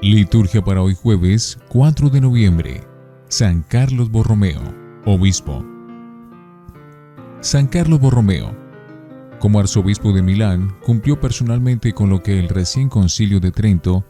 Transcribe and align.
Liturgia 0.00 0.64
para 0.64 0.80
hoy 0.80 0.94
jueves 0.94 1.58
4 1.68 2.08
de 2.08 2.20
noviembre. 2.20 2.80
San 3.28 3.62
Carlos 3.62 4.10
Borromeo, 4.10 4.60
obispo. 5.04 5.62
San 7.40 7.66
Carlos 7.66 8.00
Borromeo, 8.00 8.56
como 9.38 9.60
arzobispo 9.60 10.12
de 10.12 10.22
Milán, 10.22 10.76
cumplió 10.82 11.20
personalmente 11.20 11.92
con 11.92 12.08
lo 12.08 12.22
que 12.22 12.38
el 12.38 12.48
recién 12.48 12.88
concilio 12.88 13.38
de 13.38 13.50
Trento 13.50 14.04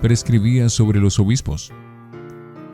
prescribía 0.00 0.68
sobre 0.70 1.00
los 1.00 1.18
obispos. 1.18 1.70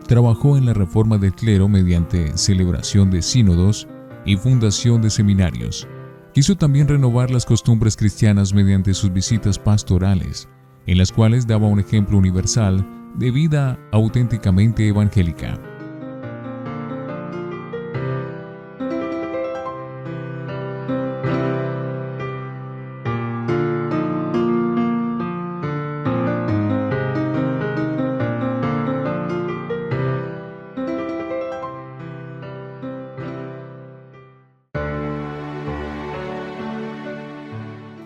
Trabajó 0.09 0.57
en 0.57 0.67
la 0.67 0.75
reforma 0.75 1.19
del 1.19 1.35
clero 1.35 1.69
mediante 1.69 2.37
celebración 2.37 3.11
de 3.11 3.23
sínodos 3.23 3.87
y 4.25 4.37
fundación 4.37 5.03
de 5.03 5.11
seminarios. 5.11 5.87
Quiso 6.33 6.57
también 6.57 6.89
renovar 6.89 7.31
las 7.31 7.45
costumbres 7.45 7.97
cristianas 7.97 8.55
mediante 8.55 8.95
sus 8.95 9.13
visitas 9.13 9.59
pastorales 9.59 10.49
en 10.87 10.97
las 10.97 11.13
cuales 11.13 11.47
daba 11.47 11.69
un 11.69 11.79
ejemplo 11.79 12.17
universal 12.17 12.85
de 13.17 13.31
vida 13.31 13.79
auténticamente 13.93 14.89
evangélica. 14.89 15.61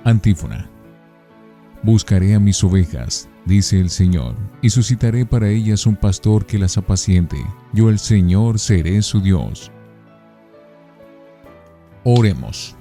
Antífona 0.05 0.69
Buscaré 1.85 2.35
a 2.35 2.41
mis 2.41 2.63
ovejas, 2.63 3.29
dice 3.45 3.81
el 3.81 3.91
Señor, 3.91 4.37
y 4.61 4.71
suscitaré 4.71 5.27
para 5.27 5.49
ellas 5.49 5.85
un 5.87 5.97
pastor 5.97 6.47
que 6.47 6.59
las 6.59 6.79
apaciente. 6.79 7.37
Yo 7.73 7.89
el 7.89 7.99
Señor 7.99 8.61
seré 8.61 9.03
su 9.03 9.21
Dios. 9.21 9.73
Oremos. 12.05 12.77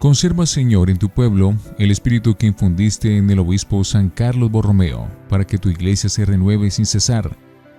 Conserva, 0.00 0.46
Señor, 0.46 0.90
en 0.90 0.98
tu 0.98 1.08
pueblo 1.08 1.54
el 1.78 1.92
espíritu 1.92 2.34
que 2.34 2.46
infundiste 2.46 3.16
en 3.16 3.30
el 3.30 3.38
obispo 3.38 3.84
San 3.84 4.10
Carlos 4.10 4.50
Borromeo, 4.50 5.08
para 5.28 5.46
que 5.46 5.58
tu 5.58 5.68
iglesia 5.68 6.10
se 6.10 6.24
renueve 6.24 6.70
sin 6.70 6.86
cesar 6.86 7.36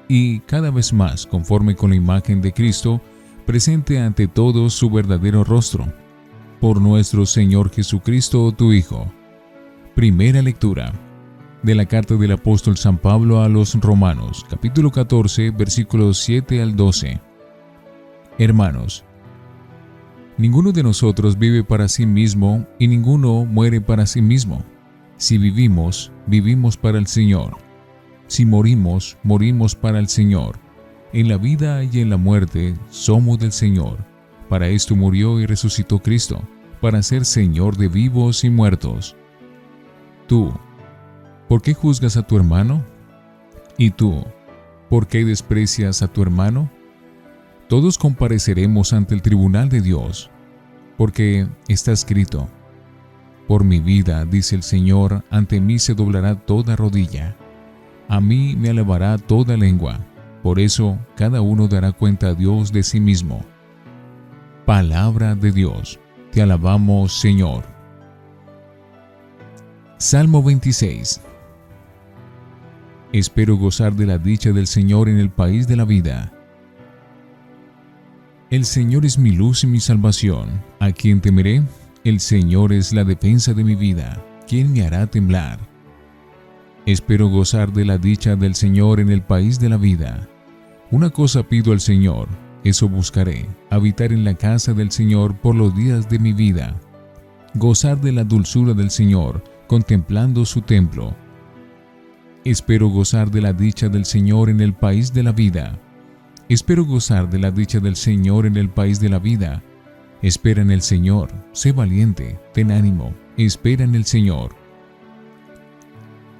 y, 0.08 0.40
cada 0.42 0.72
vez 0.72 0.94
más, 0.94 1.26
conforme 1.26 1.76
con 1.76 1.90
la 1.90 1.98
imagen 1.98 2.42
de 2.42 2.54
Cristo, 2.54 3.02
presente 3.46 4.00
ante 4.00 4.28
todos 4.28 4.74
su 4.74 4.90
verdadero 4.90 5.44
rostro. 5.44 5.86
Por 6.60 6.82
nuestro 6.82 7.28
Señor 7.28 7.70
Jesucristo, 7.70 8.52
tu 8.52 8.74
Hijo 8.74 9.06
Primera 9.94 10.42
lectura 10.42 10.92
de 11.62 11.76
la 11.76 11.86
carta 11.86 12.16
del 12.16 12.32
apóstol 12.32 12.78
San 12.78 12.98
Pablo 12.98 13.44
a 13.44 13.48
los 13.48 13.76
Romanos, 13.76 14.44
capítulo 14.50 14.92
14, 14.92 15.52
versículos 15.52 16.18
7 16.20 16.62
al 16.62 16.76
12. 16.76 17.20
Hermanos, 18.40 19.06
ninguno 20.38 20.72
de 20.72 20.82
nosotros 20.82 21.38
vive 21.38 21.64
para 21.64 21.88
sí 21.88 22.08
mismo 22.08 22.66
y 22.80 22.88
ninguno 22.88 23.46
muere 23.46 23.80
para 23.80 24.08
sí 24.08 24.24
mismo. 24.24 24.64
Si 25.18 25.38
vivimos, 25.38 26.12
vivimos 26.26 26.76
para 26.76 26.98
el 26.98 27.06
Señor. 27.06 27.58
Si 28.26 28.48
morimos, 28.48 29.16
morimos 29.22 29.76
para 29.76 30.00
el 30.00 30.08
Señor. 30.08 30.58
En 31.14 31.30
la 31.30 31.38
vida 31.38 31.84
y 31.84 32.00
en 32.00 32.10
la 32.10 32.18
muerte 32.18 32.74
somos 32.90 33.38
del 33.38 33.52
Señor. 33.52 34.17
Para 34.50 34.68
esto 34.68 34.96
murió 34.96 35.40
y 35.40 35.46
resucitó 35.46 36.00
Cristo, 36.00 36.42
para 36.82 37.04
ser 37.04 37.26
Señor 37.26 37.78
de 37.78 37.88
vivos 37.88 38.44
y 38.44 38.50
muertos. 38.50 39.16
Tú, 40.28 40.54
¿por 41.50 41.62
qué 41.62 41.74
juzgas 41.74 42.18
a 42.18 42.24
tu 42.24 42.38
hermano? 42.38 42.84
¿Y 43.78 43.92
tú, 43.92 44.24
por 44.90 45.08
qué 45.08 45.26
desprecias 45.26 46.02
a 46.02 46.08
tu 46.08 46.22
hermano? 46.22 46.70
Todos 47.68 47.98
compareceremos 47.98 48.94
ante 48.94 49.14
el 49.14 49.22
tribunal 49.22 49.68
de 49.70 49.82
Dios, 49.82 50.30
porque 50.98 51.48
está 51.68 51.92
escrito, 51.92 52.48
por 53.48 53.64
mi 53.64 53.80
vida, 53.80 54.26
dice 54.26 54.56
el 54.56 54.64
Señor, 54.64 55.24
ante 55.30 55.60
mí 55.60 55.80
se 55.80 55.94
doblará 55.94 56.36
toda 56.36 56.76
rodilla, 56.76 57.36
a 58.08 58.22
mí 58.22 58.56
me 58.58 58.70
alabará 58.70 59.18
toda 59.18 59.58
lengua, 59.58 60.00
por 60.44 60.60
eso 60.60 60.98
cada 61.16 61.42
uno 61.42 61.68
dará 61.68 61.92
cuenta 61.92 62.28
a 62.28 62.34
Dios 62.34 62.72
de 62.72 62.84
sí 62.84 63.00
mismo. 63.00 63.46
Palabra 64.68 65.34
de 65.34 65.54
Dios, 65.54 65.98
te 66.30 66.42
alabamos 66.42 67.22
Señor. 67.22 67.64
Salmo 69.98 70.44
26 70.44 71.22
Espero 73.14 73.56
gozar 73.56 73.96
de 73.96 74.06
la 74.06 74.18
dicha 74.18 74.52
del 74.52 74.68
Señor 74.68 75.08
en 75.08 75.20
el 75.20 75.30
país 75.30 75.70
de 75.70 75.78
la 75.78 75.86
vida. 75.86 76.34
El 78.50 78.66
Señor 78.66 79.06
es 79.06 79.18
mi 79.18 79.32
luz 79.32 79.64
y 79.64 79.68
mi 79.68 79.80
salvación. 79.80 80.62
¿A 80.82 80.92
quién 80.92 81.22
temeré? 81.22 81.64
El 82.04 82.20
Señor 82.20 82.74
es 82.74 82.92
la 82.92 83.06
defensa 83.06 83.54
de 83.54 83.64
mi 83.64 83.76
vida. 83.76 84.22
¿Quién 84.50 84.74
me 84.74 84.86
hará 84.86 85.08
temblar? 85.08 85.60
Espero 86.86 87.30
gozar 87.30 87.72
de 87.72 87.86
la 87.86 87.98
dicha 87.98 88.36
del 88.36 88.54
Señor 88.54 89.00
en 89.00 89.12
el 89.12 89.22
país 89.22 89.62
de 89.62 89.70
la 89.70 89.78
vida. 89.78 90.28
Una 90.92 91.10
cosa 91.10 91.44
pido 91.44 91.72
al 91.72 91.80
Señor, 91.80 92.28
eso 92.68 92.90
buscaré, 92.90 93.48
habitar 93.70 94.12
en 94.12 94.24
la 94.24 94.34
casa 94.34 94.74
del 94.74 94.92
Señor 94.92 95.36
por 95.36 95.56
los 95.56 95.76
días 95.76 96.10
de 96.10 96.20
mi 96.20 96.34
vida. 96.34 96.80
Gozar 97.54 98.00
de 98.02 98.12
la 98.12 98.24
dulzura 98.24 98.74
del 98.74 98.90
Señor, 98.90 99.44
contemplando 99.68 100.46
su 100.46 100.62
templo. 100.62 101.16
Espero 102.44 102.90
gozar 102.90 103.30
de 103.30 103.42
la 103.42 103.54
dicha 103.54 103.90
del 103.90 104.06
Señor 104.06 104.50
en 104.50 104.62
el 104.62 104.74
país 104.74 105.14
de 105.14 105.24
la 105.24 105.32
vida. 105.32 105.80
Espero 106.50 106.86
gozar 106.86 107.30
de 107.30 107.40
la 107.40 107.52
dicha 107.52 107.80
del 107.80 107.96
Señor 107.96 108.46
en 108.46 108.56
el 108.56 108.70
país 108.70 109.00
de 109.00 109.10
la 109.10 109.20
vida. 109.20 109.62
Espera 110.22 110.62
en 110.62 110.72
el 110.72 110.82
Señor, 110.82 111.30
sé 111.52 111.74
valiente, 111.74 112.40
ten 112.54 112.72
ánimo, 112.72 113.14
espera 113.38 113.84
en 113.84 113.96
el 113.96 114.06
Señor. 114.06 114.56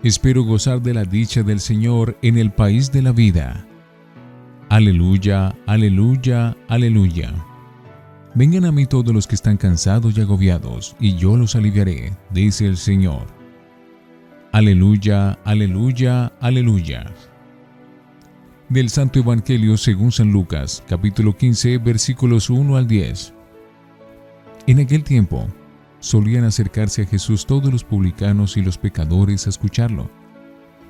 Espero 0.04 0.44
gozar 0.44 0.82
de 0.82 0.94
la 0.94 1.04
dicha 1.04 1.44
del 1.44 1.60
Señor 1.60 2.18
en 2.22 2.38
el 2.38 2.52
país 2.52 2.92
de 2.92 3.02
la 3.02 3.12
vida. 3.12 3.67
Aleluya, 4.70 5.56
aleluya, 5.66 6.58
aleluya. 6.68 7.34
Vengan 8.36 8.66
a 8.66 8.72
mí 8.74 8.86
todos 8.86 9.14
los 9.14 9.26
que 9.26 9.36
están 9.36 9.56
cansados 9.56 10.18
y 10.18 10.22
agobiados, 10.22 10.94
y 11.00 11.16
yo 11.16 11.38
los 11.38 11.56
aliviaré, 11.56 12.12
dice 12.32 12.68
el 12.68 12.76
Señor. 12.76 13.28
Aleluya, 14.52 15.40
aleluya, 15.46 16.34
aleluya. 16.42 17.14
Del 18.68 18.90
Santo 18.90 19.20
Evangelio 19.20 19.78
según 19.78 20.12
San 20.12 20.34
Lucas, 20.34 20.84
capítulo 20.86 21.38
15, 21.38 21.78
versículos 21.78 22.50
1 22.50 22.76
al 22.76 22.88
10. 22.88 23.34
En 24.68 24.80
aquel 24.82 25.06
tiempo, 25.06 25.48
solían 26.00 26.44
acercarse 26.44 27.04
a 27.04 27.08
Jesús 27.08 27.46
todos 27.46 27.72
los 27.72 27.86
publicanos 27.86 28.58
y 28.58 28.62
los 28.62 28.78
pecadores 28.78 29.48
a 29.48 29.50
escucharlo. 29.50 30.10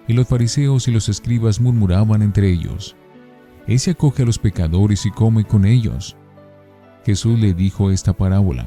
Y 0.08 0.14
los 0.14 0.28
fariseos 0.28 0.88
y 0.88 0.92
los 0.92 1.10
escribas 1.10 1.62
murmuraban 1.62 2.24
entre 2.24 2.50
ellos, 2.50 2.96
Ese 3.68 3.92
acoge 3.92 4.24
a 4.24 4.26
los 4.26 4.40
pecadores 4.40 5.06
y 5.06 5.12
come 5.12 5.44
con 5.44 5.66
ellos. 5.66 6.16
Jesús 7.06 7.38
le 7.38 7.54
dijo 7.54 7.92
esta 7.92 8.14
parábola. 8.14 8.66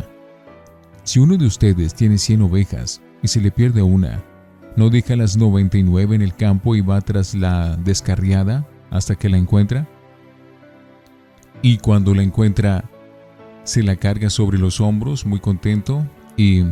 Si 1.05 1.19
uno 1.19 1.39
de 1.39 1.47
ustedes 1.47 1.95
tiene 1.95 2.19
cien 2.19 2.43
ovejas 2.43 3.01
y 3.23 3.29
se 3.29 3.41
le 3.41 3.51
pierde 3.51 3.81
una, 3.83 4.23
¿no 4.77 4.91
deja 4.91 5.17
las 5.17 5.39
noventa 5.39 5.79
y 5.79 5.83
nueve 5.83 6.15
en 6.15 6.23
el 6.23 6.35
campo 6.35 6.77
y 6.77 6.83
va 6.83 7.01
tras 7.01 7.35
la 7.35 7.77
descarriada 7.77 8.69
hasta 8.91 9.15
que 9.17 9.31
la 9.31 9.39
encuentra? 9.39 9.89
Y 11.63 11.79
cuando 11.79 12.15
la 12.15 12.23
encuentra, 12.23 12.85
se 13.65 13.83
la 13.83 13.97
carga 13.97 14.29
sobre 14.29 14.59
los 14.59 14.81
hombros 14.81 15.25
muy 15.25 15.41
contento 15.41 16.07
y, 16.37 16.65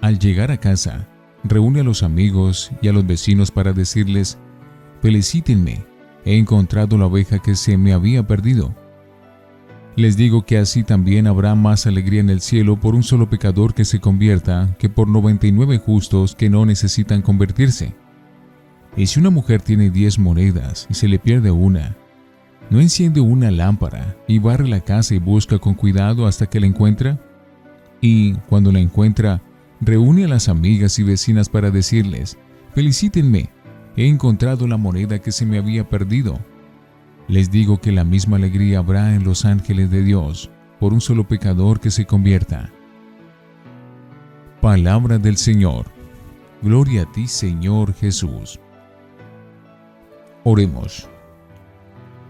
al 0.00 0.18
llegar 0.18 0.50
a 0.50 0.58
casa, 0.58 1.08
reúne 1.42 1.80
a 1.80 1.84
los 1.84 2.02
amigos 2.02 2.70
y 2.80 2.88
a 2.88 2.92
los 2.92 3.06
vecinos 3.06 3.50
para 3.50 3.72
decirles, 3.72 4.38
felicítenme, 5.02 5.84
he 6.24 6.36
encontrado 6.36 6.96
la 6.98 7.06
oveja 7.06 7.38
que 7.38 7.54
se 7.54 7.76
me 7.76 7.92
había 7.92 8.26
perdido. 8.26 8.74
Les 9.96 10.16
digo 10.16 10.44
que 10.44 10.58
así 10.58 10.82
también 10.82 11.28
habrá 11.28 11.54
más 11.54 11.86
alegría 11.86 12.20
en 12.20 12.30
el 12.30 12.40
cielo 12.40 12.80
por 12.80 12.96
un 12.96 13.04
solo 13.04 13.30
pecador 13.30 13.74
que 13.74 13.84
se 13.84 14.00
convierta 14.00 14.74
que 14.78 14.88
por 14.88 15.06
99 15.06 15.78
justos 15.78 16.34
que 16.34 16.50
no 16.50 16.66
necesitan 16.66 17.22
convertirse. 17.22 17.94
Y 18.96 19.06
si 19.06 19.20
una 19.20 19.30
mujer 19.30 19.62
tiene 19.62 19.90
10 19.90 20.18
monedas 20.18 20.86
y 20.90 20.94
se 20.94 21.06
le 21.06 21.20
pierde 21.20 21.52
una, 21.52 21.96
¿no 22.70 22.80
enciende 22.80 23.20
una 23.20 23.52
lámpara 23.52 24.16
y 24.26 24.40
barre 24.40 24.66
la 24.66 24.80
casa 24.80 25.14
y 25.14 25.18
busca 25.18 25.58
con 25.58 25.74
cuidado 25.74 26.26
hasta 26.26 26.46
que 26.46 26.58
la 26.58 26.66
encuentra? 26.66 27.20
Y 28.00 28.34
cuando 28.48 28.72
la 28.72 28.80
encuentra, 28.80 29.42
reúne 29.80 30.24
a 30.24 30.28
las 30.28 30.48
amigas 30.48 30.98
y 30.98 31.04
vecinas 31.04 31.48
para 31.48 31.70
decirles, 31.70 32.36
felicítenme, 32.74 33.50
he 33.96 34.06
encontrado 34.06 34.66
la 34.66 34.76
moneda 34.76 35.20
que 35.20 35.32
se 35.32 35.46
me 35.46 35.58
había 35.58 35.88
perdido. 35.88 36.38
Les 37.28 37.50
digo 37.50 37.80
que 37.80 37.92
la 37.92 38.04
misma 38.04 38.36
alegría 38.36 38.78
habrá 38.78 39.14
en 39.14 39.24
los 39.24 39.44
ángeles 39.44 39.90
de 39.90 40.02
Dios 40.02 40.50
por 40.80 40.92
un 40.92 41.00
solo 41.00 41.26
pecador 41.26 41.80
que 41.80 41.90
se 41.90 42.04
convierta. 42.04 42.70
Palabra 44.60 45.18
del 45.18 45.36
Señor. 45.36 45.86
Gloria 46.62 47.02
a 47.02 47.12
ti, 47.12 47.26
Señor 47.26 47.94
Jesús. 47.94 48.58
Oremos. 50.42 51.08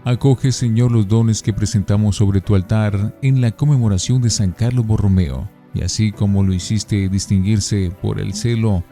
Acoge, 0.03 0.51
Señor, 0.51 0.91
los 0.91 1.07
dones 1.07 1.41
que 1.41 1.51
presentamos 1.51 2.17
sobre 2.17 2.39
tu 2.39 2.55
altar 2.55 3.17
en 3.21 3.41
la 3.41 3.51
conmemoración 3.51 4.21
de 4.21 4.29
San 4.29 4.51
Carlos 4.51 4.85
Borromeo, 4.85 5.49
y 5.73 5.81
así 5.81 6.11
como 6.11 6.43
lo 6.43 6.53
hiciste 6.53 7.09
distinguirse 7.09 7.91
por 8.01 8.19
el 8.19 8.33
celo 8.33 8.83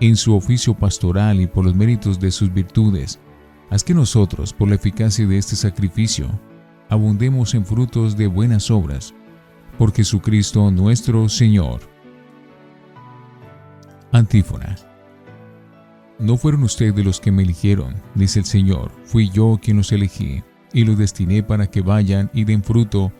en 0.00 0.16
su 0.16 0.34
oficio 0.34 0.74
pastoral 0.74 1.40
y 1.40 1.46
por 1.46 1.64
los 1.64 1.74
méritos 1.74 2.20
de 2.20 2.30
sus 2.30 2.52
virtudes, 2.52 3.18
haz 3.70 3.82
que 3.82 3.94
nosotros, 3.94 4.52
por 4.52 4.68
la 4.68 4.76
eficacia 4.76 5.26
de 5.26 5.38
este 5.38 5.56
sacrificio, 5.56 6.28
abundemos 6.88 7.54
en 7.54 7.66
frutos 7.66 8.16
de 8.16 8.26
buenas 8.26 8.70
obras, 8.70 9.14
por 9.76 9.92
Jesucristo 9.92 10.70
nuestro 10.70 11.28
Señor. 11.28 11.80
Antífona. 14.12 14.76
No 16.18 16.36
fueron 16.36 16.64
ustedes 16.64 17.04
los 17.04 17.20
que 17.20 17.30
me 17.30 17.42
eligieron, 17.42 17.94
dice 18.14 18.40
el 18.40 18.44
Señor, 18.44 18.90
fui 19.04 19.30
yo 19.30 19.58
quien 19.62 19.76
los 19.76 19.92
elegí, 19.92 20.42
y 20.72 20.84
los 20.84 20.98
destiné 20.98 21.42
para 21.42 21.68
que 21.68 21.80
vayan 21.80 22.30
y 22.32 22.44
den 22.44 22.62
fruto, 22.62 23.12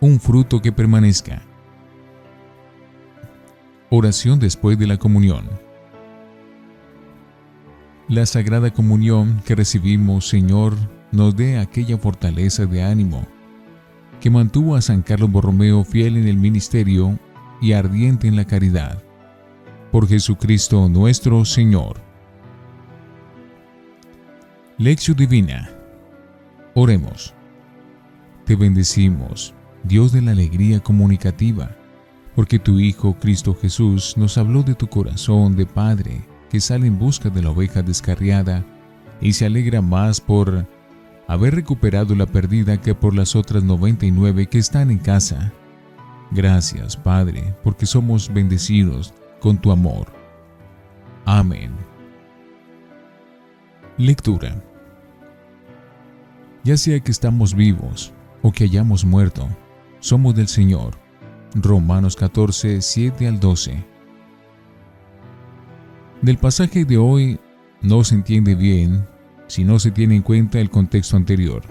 un 0.00 0.20
fruto 0.20 0.60
que 0.60 0.72
permanezca. 0.72 1.42
Oración 3.90 4.38
después 4.38 4.78
de 4.78 4.86
la 4.86 4.96
comunión. 4.96 5.48
La 8.08 8.24
Sagrada 8.24 8.70
Comunión 8.70 9.42
que 9.44 9.54
recibimos, 9.54 10.26
Señor, 10.26 10.74
nos 11.12 11.36
dé 11.36 11.58
aquella 11.58 11.98
fortaleza 11.98 12.64
de 12.64 12.82
ánimo 12.82 13.28
que 14.18 14.30
mantuvo 14.30 14.76
a 14.76 14.80
San 14.80 15.02
Carlos 15.02 15.30
Borromeo 15.30 15.84
fiel 15.84 16.16
en 16.16 16.26
el 16.26 16.38
ministerio 16.38 17.18
y 17.60 17.72
ardiente 17.72 18.26
en 18.26 18.34
la 18.34 18.46
caridad. 18.46 19.02
Por 19.92 20.08
Jesucristo 20.08 20.88
nuestro 20.88 21.44
Señor. 21.44 22.00
Lección 24.78 25.18
Divina. 25.18 25.68
Oremos. 26.74 27.34
Te 28.46 28.56
bendecimos, 28.56 29.52
Dios 29.84 30.12
de 30.12 30.22
la 30.22 30.30
alegría 30.30 30.80
comunicativa, 30.80 31.76
porque 32.34 32.58
tu 32.58 32.80
Hijo 32.80 33.18
Cristo 33.18 33.54
Jesús 33.54 34.14
nos 34.16 34.38
habló 34.38 34.62
de 34.62 34.74
tu 34.74 34.86
corazón 34.86 35.56
de 35.56 35.66
Padre 35.66 36.22
que 36.50 36.60
sale 36.60 36.86
en 36.86 36.98
busca 36.98 37.30
de 37.30 37.42
la 37.42 37.50
oveja 37.50 37.82
descarriada 37.82 38.64
y 39.20 39.32
se 39.32 39.46
alegra 39.46 39.82
más 39.82 40.20
por 40.20 40.66
haber 41.26 41.54
recuperado 41.54 42.14
la 42.14 42.26
perdida 42.26 42.80
que 42.80 42.94
por 42.94 43.14
las 43.14 43.36
otras 43.36 43.62
99 43.62 44.46
que 44.46 44.58
están 44.58 44.90
en 44.90 44.98
casa. 44.98 45.52
Gracias, 46.30 46.96
Padre, 46.96 47.54
porque 47.62 47.86
somos 47.86 48.32
bendecidos 48.32 49.14
con 49.40 49.58
tu 49.58 49.70
amor. 49.70 50.12
Amén. 51.24 51.72
Lectura. 53.96 54.62
Ya 56.64 56.76
sea 56.76 57.00
que 57.00 57.10
estamos 57.10 57.54
vivos 57.54 58.12
o 58.42 58.52
que 58.52 58.64
hayamos 58.64 59.04
muerto, 59.04 59.48
somos 60.00 60.34
del 60.34 60.48
Señor. 60.48 60.98
Romanos 61.54 62.14
14, 62.14 62.80
7 62.82 63.26
al 63.26 63.40
12. 63.40 63.97
Del 66.22 66.36
pasaje 66.36 66.84
de 66.84 66.98
hoy 66.98 67.38
no 67.80 68.02
se 68.02 68.16
entiende 68.16 68.56
bien 68.56 69.06
si 69.46 69.62
no 69.62 69.78
se 69.78 69.92
tiene 69.92 70.16
en 70.16 70.22
cuenta 70.22 70.58
el 70.58 70.68
contexto 70.68 71.16
anterior. 71.16 71.62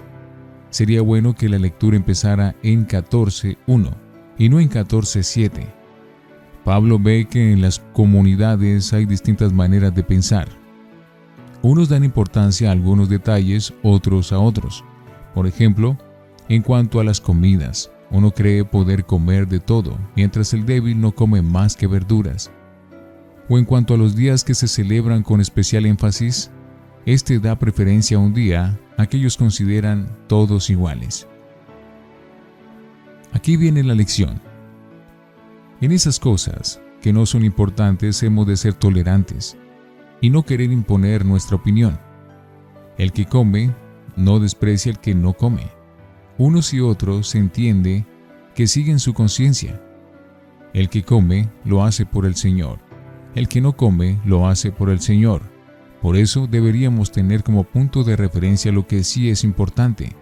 Sería 0.70 1.02
bueno 1.02 1.34
que 1.34 1.50
la 1.50 1.58
lectura 1.58 1.98
empezara 1.98 2.56
en 2.62 2.88
14.1 2.88 3.90
y 4.38 4.48
no 4.48 4.58
en 4.58 4.70
14.7. 4.70 5.66
Pablo 6.64 6.98
ve 6.98 7.26
que 7.30 7.52
en 7.52 7.60
las 7.60 7.80
comunidades 7.92 8.94
hay 8.94 9.04
distintas 9.04 9.52
maneras 9.52 9.94
de 9.94 10.02
pensar. 10.02 10.48
Unos 11.60 11.90
dan 11.90 12.04
importancia 12.04 12.70
a 12.70 12.72
algunos 12.72 13.10
detalles, 13.10 13.74
otros 13.82 14.32
a 14.32 14.38
otros. 14.38 14.82
Por 15.34 15.46
ejemplo, 15.46 15.98
en 16.48 16.62
cuanto 16.62 17.00
a 17.00 17.04
las 17.04 17.20
comidas, 17.20 17.90
uno 18.10 18.30
cree 18.30 18.64
poder 18.64 19.04
comer 19.04 19.46
de 19.46 19.60
todo, 19.60 19.98
mientras 20.16 20.54
el 20.54 20.64
débil 20.64 20.98
no 20.98 21.12
come 21.12 21.42
más 21.42 21.76
que 21.76 21.86
verduras 21.86 22.50
o 23.48 23.58
en 23.58 23.64
cuanto 23.64 23.94
a 23.94 23.96
los 23.96 24.14
días 24.14 24.44
que 24.44 24.54
se 24.54 24.68
celebran 24.68 25.22
con 25.22 25.40
especial 25.40 25.86
énfasis, 25.86 26.50
este 27.06 27.38
da 27.38 27.58
preferencia 27.58 28.18
a 28.18 28.20
un 28.20 28.34
día 28.34 28.78
a 28.98 29.06
que 29.06 29.16
ellos 29.16 29.36
consideran 29.36 30.14
todos 30.26 30.68
iguales. 30.68 31.26
Aquí 33.32 33.56
viene 33.56 33.82
la 33.82 33.94
lección. 33.94 34.40
En 35.80 35.92
esas 35.92 36.18
cosas 36.18 36.80
que 37.00 37.12
no 37.12 37.24
son 37.24 37.44
importantes 37.44 38.22
hemos 38.22 38.46
de 38.46 38.56
ser 38.56 38.74
tolerantes 38.74 39.56
y 40.20 40.30
no 40.30 40.42
querer 40.42 40.70
imponer 40.72 41.24
nuestra 41.24 41.56
opinión. 41.56 41.98
El 42.98 43.12
que 43.12 43.26
come 43.26 43.72
no 44.16 44.40
desprecia 44.40 44.92
al 44.92 45.00
que 45.00 45.14
no 45.14 45.32
come. 45.32 45.68
Unos 46.36 46.74
y 46.74 46.80
otros 46.80 47.28
se 47.28 47.38
entiende 47.38 48.04
que 48.54 48.66
siguen 48.66 48.98
su 48.98 49.14
conciencia. 49.14 49.80
El 50.74 50.88
que 50.90 51.04
come 51.04 51.48
lo 51.64 51.84
hace 51.84 52.04
por 52.04 52.26
el 52.26 52.34
Señor 52.34 52.87
el 53.34 53.48
que 53.48 53.60
no 53.60 53.76
come 53.76 54.18
lo 54.24 54.48
hace 54.48 54.72
por 54.72 54.90
el 54.90 55.00
Señor. 55.00 55.42
Por 56.02 56.16
eso 56.16 56.46
deberíamos 56.46 57.10
tener 57.10 57.42
como 57.42 57.64
punto 57.64 58.04
de 58.04 58.16
referencia 58.16 58.72
lo 58.72 58.86
que 58.86 59.04
sí 59.04 59.30
es 59.30 59.44
importante. 59.44 60.14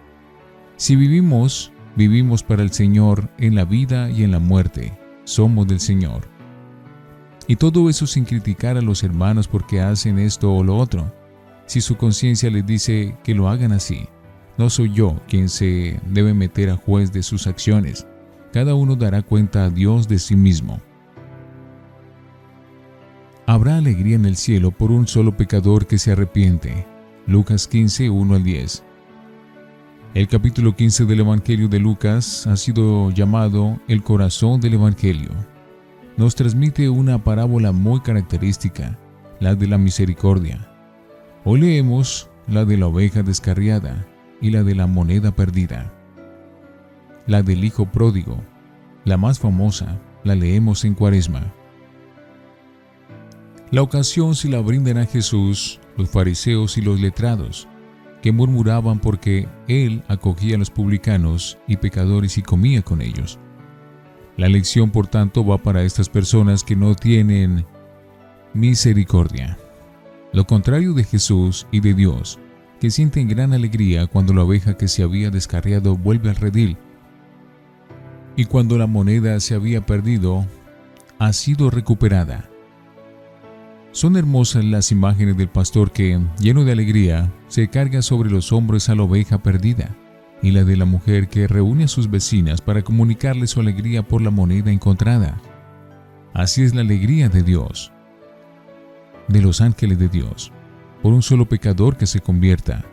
Si 0.75 0.95
vivimos, 0.95 1.71
vivimos 1.95 2.43
para 2.43 2.63
el 2.63 2.71
Señor 2.71 3.29
en 3.37 3.55
la 3.55 3.65
vida 3.65 4.09
y 4.09 4.23
en 4.23 4.31
la 4.31 4.39
muerte. 4.39 4.97
Somos 5.23 5.67
del 5.67 5.79
Señor. 5.79 6.27
Y 7.47 7.55
todo 7.55 7.89
eso 7.89 8.07
sin 8.07 8.25
criticar 8.25 8.77
a 8.77 8.81
los 8.81 9.03
hermanos 9.03 9.47
porque 9.47 9.81
hacen 9.81 10.19
esto 10.19 10.53
o 10.53 10.63
lo 10.63 10.77
otro. 10.77 11.13
Si 11.65 11.81
su 11.81 11.95
conciencia 11.95 12.49
les 12.49 12.65
dice 12.65 13.15
que 13.23 13.35
lo 13.35 13.49
hagan 13.49 13.71
así, 13.71 14.07
no 14.57 14.69
soy 14.69 14.91
yo 14.93 15.19
quien 15.27 15.49
se 15.49 15.99
debe 16.07 16.33
meter 16.33 16.69
a 16.69 16.77
juez 16.77 17.11
de 17.11 17.23
sus 17.23 17.45
acciones. 17.45 18.07
Cada 18.51 18.73
uno 18.73 18.95
dará 18.95 19.21
cuenta 19.21 19.65
a 19.65 19.69
Dios 19.69 20.07
de 20.07 20.19
sí 20.19 20.35
mismo. 20.35 20.81
Habrá 23.49 23.77
alegría 23.77 24.17
en 24.17 24.25
el 24.25 24.35
cielo 24.35 24.71
por 24.71 24.91
un 24.91 25.07
solo 25.07 25.37
pecador 25.37 25.87
que 25.87 25.97
se 25.97 26.11
arrepiente. 26.11 26.85
Lucas 27.27 27.65
15, 27.69 28.09
1 28.09 28.35
al 28.35 28.43
10. 28.43 28.83
El 30.15 30.27
capítulo 30.27 30.75
15 30.75 31.05
del 31.05 31.21
Evangelio 31.21 31.69
de 31.69 31.79
Lucas 31.79 32.45
ha 32.45 32.57
sido 32.57 33.09
llamado 33.11 33.79
el 33.87 34.03
corazón 34.03 34.59
del 34.59 34.73
Evangelio. 34.73 35.29
Nos 36.17 36.35
transmite 36.35 36.89
una 36.89 37.23
parábola 37.23 37.71
muy 37.71 38.01
característica, 38.01 38.99
la 39.39 39.55
de 39.55 39.67
la 39.67 39.77
misericordia. 39.77 40.69
Hoy 41.45 41.61
leemos 41.61 42.29
la 42.49 42.65
de 42.65 42.75
la 42.75 42.87
oveja 42.87 43.23
descarriada 43.23 44.05
y 44.41 44.49
la 44.49 44.63
de 44.63 44.75
la 44.75 44.87
moneda 44.87 45.33
perdida. 45.33 45.93
La 47.27 47.43
del 47.43 47.63
hijo 47.63 47.85
pródigo, 47.85 48.43
la 49.05 49.15
más 49.15 49.39
famosa, 49.39 50.01
la 50.25 50.35
leemos 50.35 50.83
en 50.83 50.95
cuaresma. 50.95 51.53
La 53.69 53.81
ocasión 53.81 54.33
se 54.33 54.47
la 54.47 54.61
brindan 54.61 54.97
a 54.97 55.05
Jesús 55.05 55.81
los 55.97 56.09
fariseos 56.09 56.77
y 56.77 56.81
los 56.81 57.01
letrados, 57.01 57.67
que 58.21 58.31
murmuraban 58.31 58.99
porque 58.99 59.49
él 59.67 60.03
acogía 60.07 60.55
a 60.55 60.59
los 60.59 60.69
publicanos 60.69 61.57
y 61.67 61.75
pecadores 61.75 62.37
y 62.37 62.43
comía 62.43 62.81
con 62.81 63.01
ellos. 63.01 63.39
La 64.37 64.47
lección, 64.47 64.89
por 64.91 65.07
tanto, 65.07 65.45
va 65.45 65.57
para 65.57 65.83
estas 65.83 66.07
personas 66.07 66.63
que 66.63 66.77
no 66.77 66.95
tienen 66.95 67.65
misericordia. 68.53 69.57
Lo 70.31 70.47
contrario 70.47 70.93
de 70.93 71.03
Jesús 71.03 71.67
y 71.69 71.81
de 71.81 71.93
Dios, 71.93 72.39
que 72.79 72.89
sienten 72.89 73.27
gran 73.27 73.51
alegría 73.51 74.07
cuando 74.07 74.33
la 74.33 74.43
oveja 74.43 74.77
que 74.77 74.87
se 74.87 75.03
había 75.03 75.29
descarriado 75.29 75.97
vuelve 75.97 76.29
al 76.29 76.37
redil, 76.37 76.77
y 78.37 78.45
cuando 78.45 78.77
la 78.77 78.87
moneda 78.87 79.37
se 79.41 79.55
había 79.55 79.85
perdido, 79.85 80.45
ha 81.19 81.33
sido 81.33 81.69
recuperada. 81.69 82.49
Son 83.97 84.15
hermosas 84.15 84.63
las 84.63 84.91
imágenes 84.91 85.37
del 85.37 85.49
pastor 85.49 85.91
que, 85.91 86.21
lleno 86.37 86.63
de 86.63 86.71
alegría, 86.71 87.33
se 87.47 87.67
carga 87.67 88.03
sobre 88.03 88.29
los 88.29 88.51
hombros 88.51 88.89
a 88.89 88.95
la 88.95 89.01
oveja 89.01 89.39
perdida, 89.39 89.89
y 90.43 90.51
la 90.51 90.63
de 90.63 90.77
la 90.77 90.85
mujer 90.85 91.29
que 91.29 91.47
reúne 91.47 91.85
a 91.85 91.87
sus 91.87 92.07
vecinas 92.11 92.61
para 92.61 92.83
comunicarle 92.83 93.47
su 93.47 93.59
alegría 93.59 94.07
por 94.07 94.21
la 94.21 94.29
moneda 94.29 94.71
encontrada. 94.71 95.41
Así 96.35 96.61
es 96.61 96.75
la 96.75 96.81
alegría 96.81 97.27
de 97.27 97.41
Dios, 97.41 97.91
de 99.29 99.41
los 99.41 99.61
ángeles 99.61 99.97
de 99.97 100.09
Dios, 100.09 100.51
por 101.01 101.11
un 101.11 101.23
solo 101.23 101.49
pecador 101.49 101.97
que 101.97 102.05
se 102.05 102.19
convierta 102.19 102.85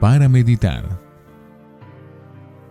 para 0.00 0.28
meditar. 0.28 1.00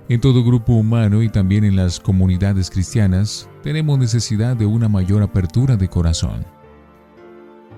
En 0.09 0.21
todo 0.21 0.43
grupo 0.43 0.73
humano 0.73 1.21
y 1.21 1.29
también 1.29 1.65
en 1.65 1.75
las 1.75 1.99
comunidades 1.99 2.69
cristianas 2.69 3.49
tenemos 3.61 3.99
necesidad 3.99 4.55
de 4.55 4.65
una 4.65 4.87
mayor 4.87 5.21
apertura 5.21 5.75
de 5.75 5.89
corazón. 5.89 6.45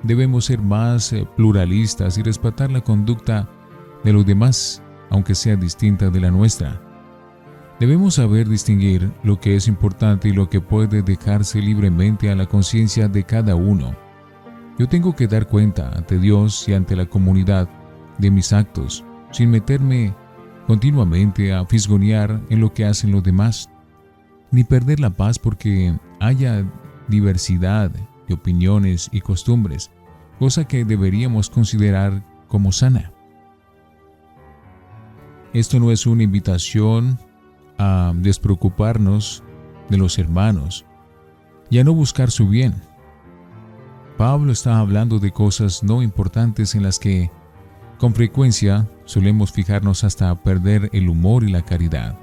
Debemos 0.03 0.45
ser 0.45 0.61
más 0.61 1.11
eh, 1.11 1.27
pluralistas 1.35 2.17
y 2.17 2.21
respetar 2.21 2.71
la 2.71 2.81
conducta 2.81 3.49
de 4.03 4.13
los 4.13 4.25
demás, 4.25 4.83
aunque 5.09 5.33
sea 5.33 5.55
distinta 5.55 6.09
de 6.09 6.19
la 6.19 6.29
nuestra. 6.29 6.79
Debemos 7.79 8.15
saber 8.15 8.47
distinguir 8.47 9.11
lo 9.23 9.39
que 9.39 9.55
es 9.55 9.67
importante 9.67 10.29
y 10.29 10.33
lo 10.33 10.49
que 10.49 10.61
puede 10.61 11.01
dejarse 11.01 11.59
libremente 11.59 12.29
a 12.29 12.35
la 12.35 12.45
conciencia 12.45 13.07
de 13.07 13.23
cada 13.23 13.55
uno. 13.55 13.95
Yo 14.77 14.87
tengo 14.87 15.15
que 15.15 15.27
dar 15.27 15.47
cuenta 15.47 15.89
ante 15.89 16.19
Dios 16.19 16.69
y 16.69 16.73
ante 16.73 16.95
la 16.95 17.07
comunidad 17.07 17.67
de 18.19 18.31
mis 18.31 18.53
actos, 18.53 19.03
sin 19.31 19.49
meterme 19.51 20.13
continuamente 20.67 21.53
a 21.53 21.65
fisgonear 21.65 22.41
en 22.49 22.59
lo 22.59 22.73
que 22.73 22.85
hacen 22.85 23.11
los 23.11 23.23
demás, 23.23 23.69
ni 24.51 24.63
perder 24.63 24.99
la 24.99 25.09
paz 25.09 25.39
porque 25.39 25.97
haya 26.19 26.65
diversidad 27.07 27.91
de 28.27 28.33
opiniones 28.33 29.09
y 29.11 29.21
costumbres, 29.21 29.91
cosa 30.37 30.65
que 30.65 30.85
deberíamos 30.85 31.49
considerar 31.49 32.23
como 32.47 32.71
sana. 32.71 33.11
Esto 35.53 35.79
no 35.79 35.91
es 35.91 36.05
una 36.05 36.23
invitación 36.23 37.17
a 37.79 38.13
despreocuparnos 38.15 39.43
de 39.89 39.97
los 39.97 40.19
hermanos 40.19 40.85
y 41.69 41.79
a 41.79 41.83
no 41.83 41.93
buscar 41.93 42.29
su 42.29 42.47
bien. 42.47 42.75
Pablo 44.17 44.51
está 44.51 44.79
hablando 44.79 45.17
de 45.17 45.31
cosas 45.31 45.81
no 45.81 46.03
importantes 46.03 46.75
en 46.75 46.83
las 46.83 46.99
que 46.99 47.31
con 47.99 48.15
frecuencia 48.15 48.87
solemos 49.05 49.51
fijarnos 49.51 50.03
hasta 50.03 50.33
perder 50.41 50.89
el 50.93 51.09
humor 51.09 51.43
y 51.43 51.51
la 51.51 51.61
caridad. 51.61 52.17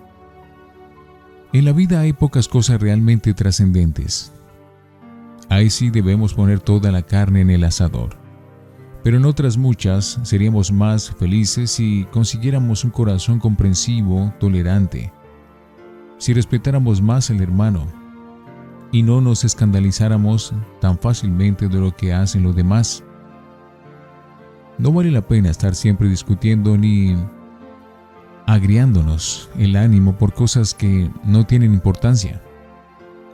En 1.53 1.65
la 1.65 1.73
vida 1.73 2.01
hay 2.01 2.13
pocas 2.13 2.49
cosas 2.49 2.81
realmente 2.81 3.35
trascendentes. 3.35 4.33
Ahí 5.49 5.71
sí 5.71 5.91
debemos 5.91 6.35
poner 6.35 6.61
toda 6.61 6.91
la 6.91 7.03
carne 7.03 7.43
en 7.43 7.51
el 7.51 7.63
asador. 7.65 8.17
Pero 9.05 9.19
en 9.19 9.27
otras 9.27 9.57
muchas 9.57 10.19
seríamos 10.25 10.73
más 10.73 11.11
felices 11.11 11.71
si 11.71 12.07
consiguiéramos 12.11 12.83
un 12.83 12.91
corazón 12.91 13.39
comprensivo, 13.39 14.33
tolerante, 14.41 15.13
si 16.19 16.33
respetáramos 16.33 17.01
más 17.01 17.31
al 17.31 17.41
hermano 17.41 17.87
y 18.91 19.03
no 19.03 19.21
nos 19.21 19.45
escandalizáramos 19.45 20.55
tan 20.81 20.99
fácilmente 20.99 21.69
de 21.69 21.79
lo 21.79 21.95
que 21.95 22.13
hacen 22.13 22.43
los 22.43 22.57
demás. 22.57 23.05
No 24.79 24.93
vale 24.93 25.11
la 25.11 25.27
pena 25.27 25.51
estar 25.51 25.75
siempre 25.75 26.09
discutiendo 26.09 26.77
ni 26.77 27.17
agriándonos 28.47 29.49
el 29.59 29.75
ánimo 29.77 30.17
por 30.17 30.35
cosas 30.35 30.75
que 30.75 31.11
no 31.25 31.47
tienen 31.47 31.73
importancia. 31.73 32.43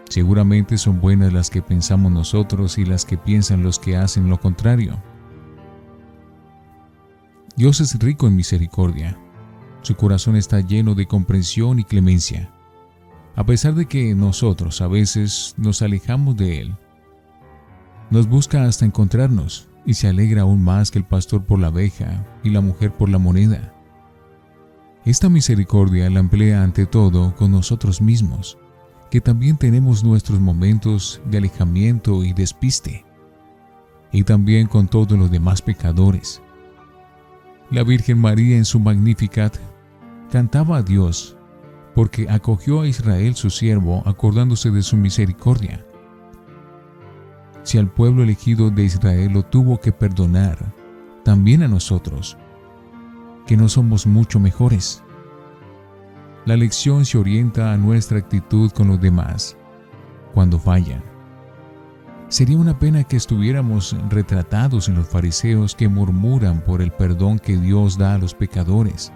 Seguramente 0.09 0.79
son 0.79 1.01
buenas 1.01 1.33
las 1.33 1.51
que 1.51 1.63
pensamos 1.63 2.13
nosotros 2.13 2.79
y 2.79 2.85
las 2.85 3.05
que 3.05 3.19
piensan 3.19 3.63
los 3.63 3.79
que 3.79 3.97
hacen 3.97 4.29
lo 4.29 4.39
contrario. 4.39 5.03
Dios 7.57 7.81
es 7.81 7.99
rico 7.99 8.27
en 8.29 8.37
misericordia. 8.37 9.19
Su 9.83 9.97
corazón 9.97 10.37
está 10.37 10.61
lleno 10.61 10.95
de 10.95 11.07
comprensión 11.07 11.81
y 11.81 11.85
clemencia. 11.85 12.51
A 13.35 13.45
pesar 13.45 13.75
de 13.75 13.87
que 13.87 14.15
nosotros 14.15 14.81
a 14.81 14.87
veces 14.87 15.55
nos 15.57 15.83
alejamos 15.83 16.37
de 16.37 16.61
Él, 16.61 16.77
nos 18.11 18.29
busca 18.29 18.65
hasta 18.65 18.85
encontrarnos 18.85 19.72
y 19.85 19.95
se 19.95 20.09
alegra 20.09 20.43
aún 20.43 20.62
más 20.62 20.91
que 20.91 20.99
el 20.99 21.05
pastor 21.05 21.45
por 21.45 21.59
la 21.59 21.69
abeja 21.69 22.25
y 22.43 22.51
la 22.51 22.61
mujer 22.61 22.93
por 22.93 23.09
la 23.09 23.19
moneda. 23.19 23.73
Esta 25.05 25.29
misericordia 25.29 26.09
la 26.11 26.21
emplea 26.21 26.62
ante 26.62 26.87
todo 26.87 27.35
con 27.35 27.51
nosotros 27.51 28.01
mismos, 28.01 28.59
que 29.11 29.21
también 29.21 29.57
tenemos 29.57 30.05
nuestros 30.05 30.41
momentos 30.41 31.21
de 31.27 31.39
alejamiento 31.39 32.25
y 32.25 32.33
despiste, 32.33 33.05
y 34.12 34.23
también 34.23 34.69
con 34.69 34.89
todos 34.89 35.19
los 35.19 35.31
demás 35.31 35.61
pecadores. 35.61 36.41
La 37.71 37.83
Virgen 37.83 38.19
María 38.19 38.57
en 38.57 38.65
su 38.65 38.79
Magnificat 38.79 39.57
cantaba 40.31 40.79
a 40.79 40.83
Dios 40.83 41.37
porque 41.95 42.29
acogió 42.31 42.83
a 42.83 42.87
Israel 42.87 43.35
su 43.35 43.51
siervo 43.51 44.03
acordándose 44.07 44.71
de 44.71 44.83
su 44.83 44.97
misericordia 44.97 45.85
si 47.62 47.78
al 47.78 47.88
pueblo 47.88 48.23
elegido 48.23 48.71
de 48.71 48.85
Israel 48.85 49.33
lo 49.33 49.42
tuvo 49.45 49.81
que 49.81 49.92
perdonar, 49.92 50.59
también 51.25 51.62
a 51.62 51.69
nosotros, 51.69 52.37
que 53.47 53.57
no 53.57 53.69
somos 53.69 54.07
mucho 54.07 54.40
mejores. 54.40 55.02
La 56.45 56.57
lección 56.57 57.04
se 57.04 57.19
orienta 57.19 57.73
a 57.73 57.76
nuestra 57.76 58.19
actitud 58.19 58.71
con 58.73 58.88
los 58.88 59.00
demás 59.00 59.57
cuando 60.35 60.59
fallan. 60.59 61.02
Sería 62.28 62.57
una 62.57 62.78
pena 62.78 63.04
que 63.04 63.16
estuviéramos 63.16 63.95
retratados 64.09 64.88
en 64.88 64.95
los 64.95 65.07
fariseos 65.07 65.75
que 65.75 65.88
murmuran 65.88 66.62
por 66.64 66.81
el 66.81 66.90
perdón 66.90 67.38
que 67.38 67.59
Dios 67.59 67.99
da 67.99 68.14
a 68.14 68.19
los 68.19 68.35
pecadores, 68.35 69.12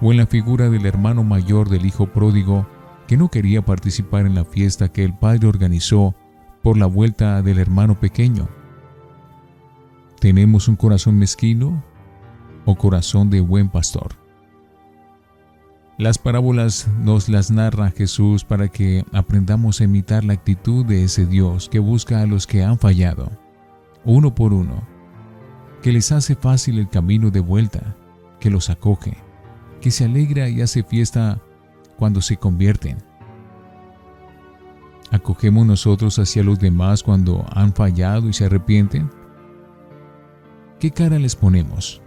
o 0.00 0.10
en 0.10 0.18
la 0.18 0.26
figura 0.26 0.70
del 0.70 0.86
hermano 0.86 1.22
mayor 1.22 1.68
del 1.68 1.84
hijo 1.84 2.06
pródigo 2.06 2.66
que 3.06 3.16
no 3.16 3.28
quería 3.30 3.64
participar 3.64 4.26
en 4.26 4.34
la 4.34 4.44
fiesta 4.44 4.88
que 4.90 5.04
el 5.04 5.14
padre 5.14 5.46
organizó 5.46 6.14
por 6.66 6.76
la 6.76 6.86
vuelta 6.86 7.42
del 7.42 7.60
hermano 7.60 8.00
pequeño. 8.00 8.48
¿Tenemos 10.18 10.66
un 10.66 10.74
corazón 10.74 11.16
mezquino 11.16 11.84
o 12.64 12.74
corazón 12.74 13.30
de 13.30 13.40
buen 13.40 13.68
pastor? 13.68 14.16
Las 15.96 16.18
parábolas 16.18 16.88
nos 16.98 17.28
las 17.28 17.52
narra 17.52 17.92
Jesús 17.92 18.42
para 18.42 18.66
que 18.66 19.04
aprendamos 19.12 19.80
a 19.80 19.84
imitar 19.84 20.24
la 20.24 20.32
actitud 20.32 20.84
de 20.84 21.04
ese 21.04 21.24
Dios 21.24 21.68
que 21.68 21.78
busca 21.78 22.20
a 22.20 22.26
los 22.26 22.48
que 22.48 22.64
han 22.64 22.80
fallado, 22.80 23.30
uno 24.04 24.34
por 24.34 24.52
uno, 24.52 24.82
que 25.82 25.92
les 25.92 26.10
hace 26.10 26.34
fácil 26.34 26.80
el 26.80 26.88
camino 26.88 27.30
de 27.30 27.38
vuelta, 27.38 27.96
que 28.40 28.50
los 28.50 28.70
acoge, 28.70 29.16
que 29.80 29.92
se 29.92 30.06
alegra 30.06 30.48
y 30.48 30.62
hace 30.62 30.82
fiesta 30.82 31.40
cuando 31.96 32.20
se 32.20 32.38
convierten 32.38 33.05
¿Acogemos 35.10 35.66
nosotros 35.66 36.18
hacia 36.18 36.42
los 36.42 36.58
demás 36.58 37.02
cuando 37.02 37.44
han 37.52 37.72
fallado 37.72 38.28
y 38.28 38.32
se 38.32 38.46
arrepienten? 38.46 39.10
¿Qué 40.80 40.90
cara 40.90 41.18
les 41.18 41.36
ponemos? 41.36 42.02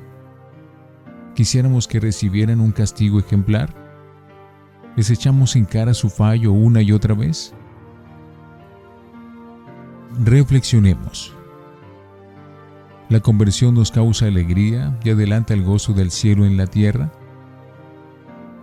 ¿Quisiéramos 1.33 1.87
que 1.87 1.99
recibieran 1.99 2.59
un 2.59 2.71
castigo 2.71 3.19
ejemplar? 3.19 3.73
¿Les 4.95 5.09
echamos 5.09 5.55
en 5.55 5.65
cara 5.65 5.93
su 5.93 6.09
fallo 6.09 6.51
una 6.51 6.81
y 6.81 6.91
otra 6.91 7.13
vez? 7.15 7.53
Reflexionemos. 10.23 11.33
¿La 13.07 13.21
conversión 13.21 13.73
nos 13.73 13.91
causa 13.91 14.27
alegría 14.27 14.99
y 15.03 15.09
adelanta 15.09 15.53
el 15.53 15.63
gozo 15.63 15.93
del 15.93 16.11
cielo 16.11 16.45
en 16.45 16.57
la 16.57 16.67
tierra? 16.67 17.11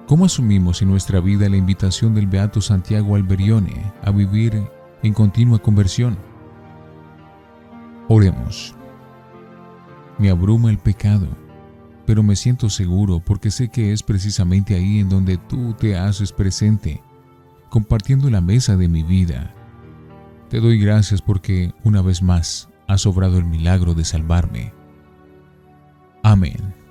¿Cómo 0.07 0.25
asumimos 0.25 0.83
en 0.83 0.89
nuestra 0.89 1.19
vida 1.19 1.49
la 1.49 1.57
invitación 1.57 2.15
del 2.15 2.29
Beato 2.29 2.61
Santiago 2.61 3.17
Alberione 3.17 3.93
a 4.05 4.13
vivir 4.13 4.63
en 5.03 5.13
continua 5.13 5.59
conversión? 5.59 6.17
Oremos. 8.09 8.77
Me 10.19 10.31
abruma 10.31 10.71
el 10.71 10.79
pecado, 10.79 11.27
pero 12.07 12.23
me 12.23 12.37
siento 12.37 12.71
seguro 12.71 13.19
porque 13.19 13.51
sé 13.51 13.69
que 13.69 13.93
es 13.93 14.05
precisamente 14.05 14.77
ahí 14.77 15.01
en 15.01 15.09
donde 15.09 15.39
tú 15.39 15.75
te 15.75 15.97
haces 15.97 16.31
presente, 16.31 17.03
compartiendo 17.69 18.31
la 18.31 18.41
mesa 18.41 18.77
de 18.77 18.87
mi 18.87 19.03
vida. 19.03 19.55
Te 20.51 20.61
doy 20.61 20.79
gracias 20.79 21.21
porque 21.21 21.75
una 21.83 22.01
vez 22.01 22.23
más 22.23 22.69
has 22.87 23.07
obrado 23.07 23.39
el 23.39 23.45
milagro 23.45 23.93
de 23.93 24.05
salvarme. 24.05 24.73
Amén. 26.23 26.86